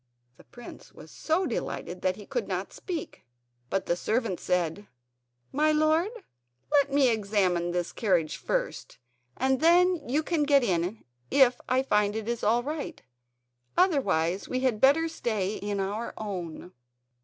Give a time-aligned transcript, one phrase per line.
[0.37, 3.23] The prince was so delighted that he could not speak.
[3.69, 4.87] But the servant said:
[5.51, 6.09] "My lord,
[6.71, 8.97] let me examine this carriage first
[9.37, 12.99] and then you can get in if I find it is all right;
[13.77, 16.73] otherwise we had better stay in our own."